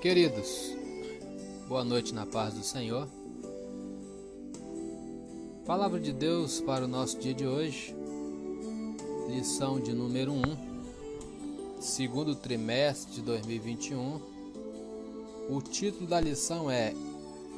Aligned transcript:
Queridos, 0.00 0.74
boa 1.68 1.84
noite 1.84 2.14
na 2.14 2.24
paz 2.24 2.54
do 2.54 2.62
Senhor. 2.62 3.06
Palavra 5.66 6.00
de 6.00 6.10
Deus 6.10 6.58
para 6.58 6.86
o 6.86 6.88
nosso 6.88 7.18
dia 7.18 7.34
de 7.34 7.46
hoje, 7.46 7.94
lição 9.28 9.78
de 9.78 9.92
número 9.92 10.32
1, 10.32 10.42
segundo 11.82 12.34
trimestre 12.34 13.16
de 13.16 13.20
2021. 13.20 14.22
O 15.50 15.60
título 15.60 16.06
da 16.06 16.18
lição 16.18 16.70
é 16.70 16.94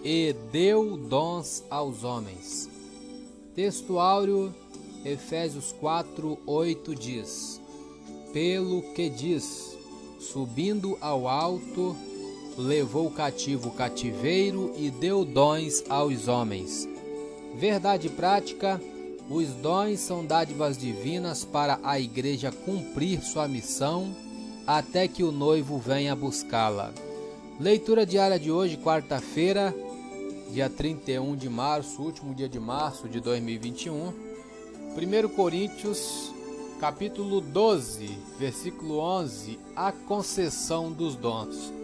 E 0.03 0.35
deu 0.51 0.97
dons 0.97 1.63
aos 1.71 2.03
homens. 2.03 2.69
Texto 3.55 4.01
áureo, 4.01 4.53
Efésios 5.05 5.71
4, 5.79 6.41
8 6.45 6.93
diz: 6.97 7.61
Pelo 8.33 8.83
que 8.95 9.09
diz, 9.09 9.79
subindo 10.19 10.99
ao 11.01 11.29
alto, 11.29 11.97
levou 12.57 13.11
cativo 13.11 13.69
o 13.69 13.73
cativeiro 13.73 14.73
e 14.77 14.91
deu 14.91 15.25
dons 15.25 15.85
aos 15.89 16.29
homens. 16.29 16.89
Verdade 17.55 18.09
prática: 18.09 18.81
os 19.29 19.49
dons 19.49 20.01
são 20.01 20.25
dádivas 20.25 20.77
divinas 20.77 21.45
para 21.45 21.79
a 21.83 21.99
igreja 21.99 22.51
cumprir 22.51 23.23
sua 23.23 23.49
missão 23.49 24.15
até 24.67 25.09
que 25.09 25.23
o 25.23 25.33
noivo 25.33 25.79
venha 25.79 26.15
buscá-la. 26.15 26.93
Leitura 27.59 28.07
diária 28.07 28.39
de 28.39 28.51
hoje, 28.51 28.77
quarta-feira, 28.77 29.75
dia 30.51 30.69
31 30.69 31.37
de 31.37 31.49
março, 31.49 32.03
último 32.03 32.35
dia 32.35 32.49
de 32.49 32.59
março 32.59 33.09
de 33.09 33.21
2021. 33.21 34.13
1 34.95 35.29
Coríntios, 35.35 36.33
capítulo 36.81 37.41
12, 37.41 38.19
versículo 38.39 38.99
11, 38.99 39.59
a 39.75 39.93
concessão 39.93 40.93
dos 40.93 41.15
dons. 41.15 41.82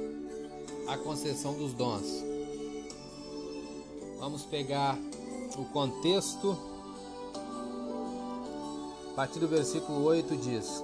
A 0.89 0.97
concessão 0.97 1.53
dos 1.53 1.75
dons. 1.75 2.25
Vamos 4.19 4.43
pegar 4.45 4.99
o 5.59 5.65
contexto. 5.67 6.57
A 9.11 9.15
partir 9.15 9.39
do 9.39 9.47
versículo 9.47 10.03
8 10.05 10.35
diz: 10.37 10.83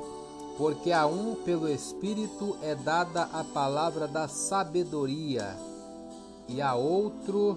Porque 0.58 0.92
a 0.92 1.06
um 1.06 1.34
pelo 1.36 1.66
Espírito 1.70 2.54
é 2.60 2.74
dada 2.74 3.30
a 3.32 3.42
palavra 3.44 4.06
da 4.06 4.28
sabedoria, 4.28 5.56
e 6.48 6.60
a 6.60 6.74
outro 6.74 7.56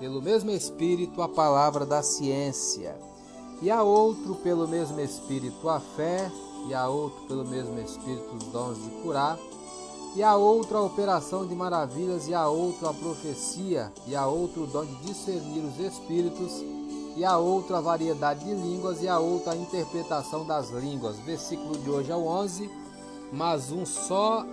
pelo 0.00 0.20
mesmo 0.20 0.50
Espírito 0.50 1.22
a 1.22 1.28
palavra 1.28 1.86
da 1.86 2.02
ciência, 2.02 2.98
e 3.62 3.70
a 3.70 3.84
outro 3.84 4.34
pelo 4.36 4.66
mesmo 4.66 5.00
Espírito 5.00 5.68
a 5.68 5.78
fé, 5.78 6.28
e 6.66 6.74
a 6.74 6.88
outro 6.88 7.24
pelo 7.28 7.44
mesmo 7.44 7.78
Espírito 7.78 8.34
os 8.34 8.44
dons 8.46 8.82
de 8.82 8.90
curar 9.00 9.38
e 10.14 10.22
a 10.22 10.36
outra 10.36 10.78
a 10.78 10.82
operação 10.82 11.44
de 11.44 11.54
maravilhas, 11.54 12.28
e 12.28 12.34
a 12.34 12.46
outra 12.46 12.90
a 12.90 12.94
profecia, 12.94 13.92
e 14.06 14.14
a 14.14 14.26
outra 14.26 14.60
o 14.60 14.66
dom 14.66 14.84
de 14.84 14.94
discernir 15.06 15.64
os 15.64 15.78
espíritos, 15.80 16.62
e 17.16 17.24
a 17.24 17.36
outra 17.36 17.78
a 17.78 17.80
variedade 17.80 18.44
de 18.44 18.54
línguas, 18.54 19.02
e 19.02 19.08
a 19.08 19.18
outra 19.18 19.52
a 19.52 19.56
interpretação 19.56 20.46
das 20.46 20.70
línguas. 20.70 21.18
Versículo 21.18 21.76
de 21.78 21.90
hoje 21.90 22.12
ao 22.12 22.24
11. 22.24 22.70
Mas 23.32 23.72
um 23.72 23.84
só 23.84 24.46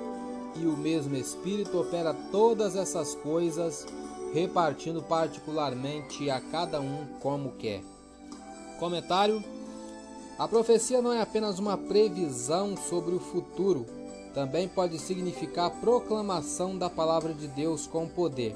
e 0.56 0.66
o 0.66 0.76
mesmo 0.76 1.16
Espírito 1.16 1.80
opera 1.80 2.14
todas 2.32 2.76
essas 2.76 3.14
coisas, 3.14 3.86
repartindo 4.34 5.04
particularmente 5.04 6.28
a 6.32 6.42
cada 6.42 6.82
um 6.82 7.06
como 7.20 7.52
quer. 7.52 7.84
Comentário: 8.80 9.44
A 10.40 10.48
profecia 10.48 11.04
não 11.04 11.14
é 11.14 11.22
apenas 11.22 11.60
uma 11.60 11.78
previsão 11.78 12.76
sobre 12.76 13.14
o 13.14 13.20
futuro 13.20 14.01
também 14.34 14.68
pode 14.68 14.98
significar 15.00 15.70
proclamação 15.70 16.78
da 16.78 16.90
palavra 16.90 17.34
de 17.34 17.48
Deus 17.48 17.86
com 17.86 18.08
poder. 18.08 18.56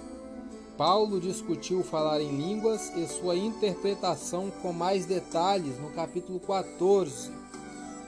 Paulo 0.78 1.22
discutiu 1.22 1.84
falar 1.84 2.22
em 2.22 2.36
línguas 2.36 2.92
e 2.96 3.08
sua 3.08 3.36
interpretação 3.36 4.52
com 4.62 4.74
mais 4.74 5.06
detalhes 5.06 5.80
no 5.80 5.90
capítulo 5.92 6.40
14. 6.40 7.32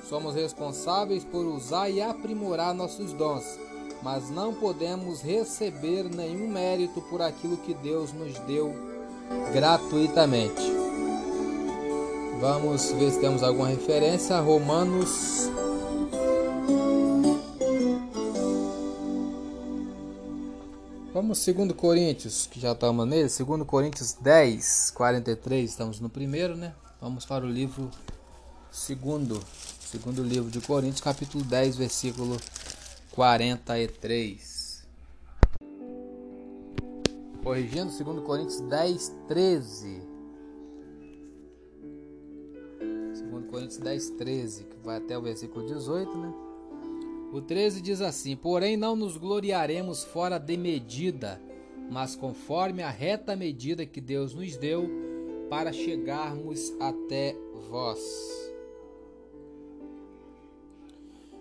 Somos 0.07 0.35
responsáveis 0.35 1.23
por 1.23 1.45
usar 1.45 1.89
e 1.89 2.01
aprimorar 2.01 2.73
nossos 2.73 3.13
dons, 3.13 3.57
mas 4.03 4.29
não 4.29 4.53
podemos 4.53 5.21
receber 5.21 6.03
nenhum 6.03 6.47
mérito 6.49 7.01
por 7.03 7.21
aquilo 7.21 7.57
que 7.57 7.73
Deus 7.73 8.11
nos 8.11 8.37
deu 8.39 8.73
gratuitamente. 9.53 10.63
Vamos 12.39 12.91
ver 12.91 13.11
se 13.11 13.19
temos 13.19 13.43
alguma 13.43 13.69
referência. 13.69 14.39
Romanos 14.39 15.49
Vamos 21.17 21.39
segundo 21.39 21.73
Coríntios, 21.73 22.45
que 22.45 22.59
já 22.59 22.73
estamos 22.73 23.07
nele, 23.07 23.27
segundo 23.27 23.65
Coríntios 23.65 24.13
10, 24.21 24.91
43, 24.91 25.67
estamos 25.67 25.99
no 25.99 26.11
primeiro, 26.11 26.55
né? 26.55 26.75
Vamos 27.01 27.25
para 27.25 27.43
o 27.43 27.49
livro 27.49 27.89
segundo, 28.69 29.43
segundo 29.79 30.21
livro 30.21 30.51
de 30.51 30.61
Coríntios, 30.61 31.01
capítulo 31.01 31.43
10, 31.43 31.75
versículo 31.75 32.37
43. 33.13 34.85
Corrigindo, 37.43 37.91
segundo 37.91 38.21
Coríntios 38.21 38.61
10, 38.61 39.13
13. 39.27 40.01
Segundo 43.15 43.47
Coríntios 43.47 43.79
10, 43.79 44.09
13, 44.11 44.63
que 44.65 44.77
vai 44.85 44.97
até 44.97 45.17
o 45.17 45.23
versículo 45.23 45.65
18, 45.65 46.15
né? 46.15 46.46
O 47.37 47.41
13 47.41 47.81
diz 47.81 48.01
assim: 48.01 48.35
Porém, 48.35 48.75
não 48.75 48.95
nos 48.95 49.15
gloriaremos 49.15 50.03
fora 50.03 50.39
de 50.39 50.57
medida, 50.57 51.39
mas 51.91 52.15
conforme 52.15 52.81
a 52.81 52.89
reta 52.89 53.35
medida 53.35 53.85
que 53.85 54.01
Deus 54.01 54.33
nos 54.33 54.57
deu, 54.57 54.89
para 55.47 55.71
chegarmos 55.71 56.73
até 56.79 57.35
vós. 57.69 58.01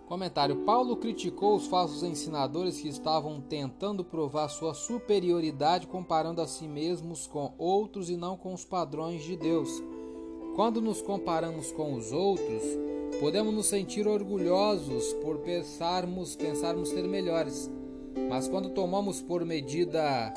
Comentário: 0.07 0.65
Paulo 0.67 0.99
criticou 0.99 1.57
os 1.57 1.67
falsos 1.67 2.03
ensinadores 2.03 2.79
que 2.79 2.89
estavam 2.89 3.41
tentando 3.41 4.05
provar 4.05 4.49
sua 4.49 4.75
superioridade 4.75 5.87
comparando 5.87 6.43
a 6.43 6.47
si 6.47 6.69
mesmos 6.69 7.27
com 7.27 7.55
outros 7.57 8.11
e 8.11 8.19
não 8.19 8.37
com 8.37 8.53
os 8.53 8.67
padrões 8.67 9.25
de 9.25 9.35
Deus. 9.35 9.83
Quando 10.55 10.83
nos 10.83 11.01
comparamos 11.01 11.73
com 11.73 11.95
os 11.95 12.13
outros, 12.13 12.63
Podemos 13.21 13.55
nos 13.55 13.67
sentir 13.67 14.07
orgulhosos 14.07 15.15
por 15.23 15.39
pensarmos, 15.39 16.37
pensarmos 16.37 16.91
ser 16.91 17.09
melhores, 17.09 17.71
mas 18.29 18.47
quando 18.47 18.69
tomamos 18.69 19.23
por 19.23 19.43
medida 19.43 20.35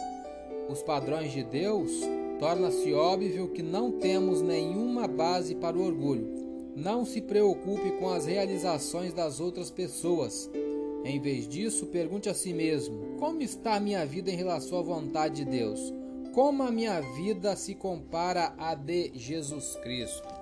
os 0.70 0.82
padrões 0.82 1.34
de 1.34 1.44
Deus, 1.44 1.92
torna-se 2.40 2.94
óbvio 2.94 3.50
que 3.50 3.62
não 3.62 3.92
temos 3.92 4.42
nenhuma 4.42 5.10
base 5.10 5.56
para 5.56 5.78
o 5.78 5.86
orgulho. 5.86 6.40
Não 6.74 7.04
se 7.04 7.20
preocupe 7.20 7.92
com 8.00 8.10
as 8.10 8.26
realizações 8.26 9.14
das 9.14 9.42
outras 9.42 9.70
pessoas. 9.70 10.50
Em 11.04 11.20
vez 11.20 11.50
disso, 11.50 11.88
pergunte 11.88 12.30
a 12.30 12.34
si 12.34 12.54
mesmo: 12.54 13.18
como 13.20 13.42
está 13.42 13.76
a 13.76 13.80
minha 13.80 14.06
vida 14.06 14.32
em 14.32 14.38
relação 14.38 14.80
à 14.80 14.82
vontade 14.82 15.44
de 15.44 15.52
Deus? 15.52 15.94
Como 16.34 16.64
a 16.64 16.72
minha 16.72 17.02
vida 17.02 17.58
se 17.58 17.76
compara 17.76 18.54
à 18.58 18.74
de 18.74 19.12
Jesus 19.16 19.76
Cristo? 19.84 20.39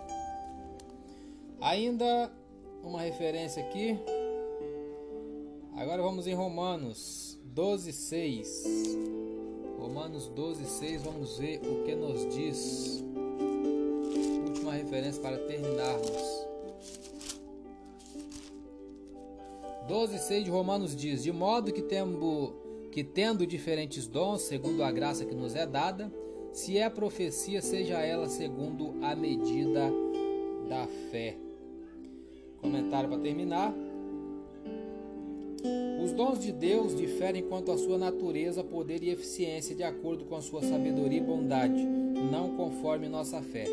Ainda 1.60 2.32
uma 2.84 3.02
referência 3.02 3.64
aqui. 3.64 3.98
Agora 5.76 6.02
vamos 6.02 6.28
em 6.28 6.34
Romanos 6.34 7.40
12, 7.46 7.92
6. 7.92 8.64
Romanos 9.80 10.28
12, 10.28 10.66
6, 10.66 11.02
vamos 11.04 11.38
ver 11.40 11.60
o 11.62 11.84
que 11.84 11.96
nos 11.96 12.34
diz. 12.36 13.04
Última 14.48 14.74
referência 14.74 15.22
para 15.22 15.38
terminarmos. 15.40 16.48
12, 19.88 20.20
6 20.20 20.44
de 20.44 20.52
Romanos 20.52 20.96
diz: 20.96 21.24
De 21.24 21.32
modo 21.32 21.72
que, 21.72 21.84
que 22.92 23.04
tendo 23.04 23.48
diferentes 23.48 24.08
dons, 24.08 24.42
segundo 24.42 24.84
a 24.84 24.92
graça 24.92 25.26
que 25.26 25.34
nos 25.34 25.56
é 25.56 25.66
dada, 25.66 26.12
se 26.54 26.78
é 26.78 26.88
profecia, 26.90 27.62
seja 27.62 28.00
ela 28.00 28.30
segundo 28.30 28.94
a 29.02 29.16
medida 29.16 29.92
da 30.70 30.86
fé. 31.10 31.47
Comentário 32.62 33.10
para 33.10 33.20
terminar. 33.20 33.74
Os 36.04 36.12
dons 36.14 36.40
de 36.40 36.52
Deus 36.52 36.96
diferem 36.96 37.44
quanto 37.44 37.72
à 37.72 37.78
sua 37.78 37.98
natureza, 37.98 38.64
poder 38.64 39.04
e 39.04 39.10
eficiência 39.10 39.76
de 39.76 39.84
acordo 39.84 40.26
com 40.26 40.36
a 40.36 40.42
sua 40.42 40.62
sabedoria 40.62 41.18
e 41.18 41.24
bondade, 41.24 41.84
não 41.84 42.56
conforme 42.56 43.10
nossa 43.10 43.42
fé. 43.42 43.66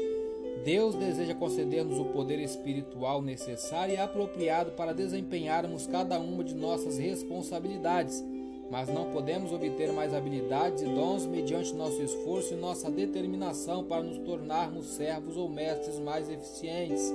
Deus 0.64 0.94
deseja 0.94 1.34
conceder-nos 1.34 1.98
o 1.98 2.06
poder 2.06 2.40
espiritual 2.40 3.20
necessário 3.20 3.94
e 3.94 3.98
apropriado 3.98 4.72
para 4.72 4.94
desempenharmos 4.94 5.86
cada 5.86 6.18
uma 6.18 6.42
de 6.42 6.54
nossas 6.54 6.96
responsabilidades, 6.96 8.24
mas 8.70 8.88
não 8.88 9.10
podemos 9.10 9.52
obter 9.52 9.92
mais 9.92 10.14
habilidades 10.14 10.82
e 10.82 10.86
dons 10.86 11.26
mediante 11.26 11.74
nosso 11.74 12.00
esforço 12.02 12.54
e 12.54 12.56
nossa 12.56 12.90
determinação 12.90 13.84
para 13.84 14.02
nos 14.02 14.16
tornarmos 14.18 14.86
servos 14.86 15.36
ou 15.36 15.48
mestres 15.48 15.98
mais 16.00 16.30
eficientes. 16.30 17.12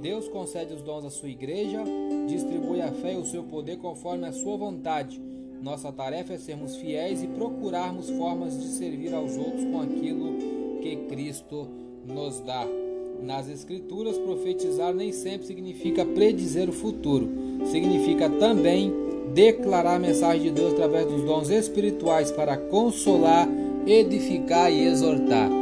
Deus 0.00 0.28
concede 0.28 0.74
os 0.74 0.82
dons 0.82 1.04
à 1.04 1.10
sua 1.10 1.28
igreja, 1.28 1.82
distribui 2.26 2.80
a 2.80 2.90
fé 2.90 3.14
e 3.14 3.18
o 3.18 3.24
seu 3.24 3.42
poder 3.44 3.76
conforme 3.76 4.26
a 4.26 4.32
sua 4.32 4.56
vontade. 4.56 5.20
Nossa 5.62 5.92
tarefa 5.92 6.34
é 6.34 6.38
sermos 6.38 6.76
fiéis 6.76 7.22
e 7.22 7.28
procurarmos 7.28 8.10
formas 8.10 8.58
de 8.58 8.66
servir 8.66 9.14
aos 9.14 9.36
outros 9.36 9.64
com 9.64 9.80
aquilo 9.80 10.80
que 10.80 10.96
Cristo 11.08 11.68
nos 12.04 12.40
dá. 12.40 12.66
Nas 13.22 13.48
Escrituras, 13.48 14.18
profetizar 14.18 14.92
nem 14.92 15.12
sempre 15.12 15.46
significa 15.46 16.04
predizer 16.04 16.68
o 16.68 16.72
futuro, 16.72 17.28
significa 17.66 18.28
também 18.28 18.92
declarar 19.32 19.94
a 19.94 20.00
mensagem 20.00 20.42
de 20.42 20.50
Deus 20.50 20.72
através 20.72 21.06
dos 21.06 21.22
dons 21.22 21.48
espirituais 21.48 22.32
para 22.32 22.56
consolar, 22.56 23.48
edificar 23.86 24.72
e 24.72 24.84
exortar. 24.84 25.61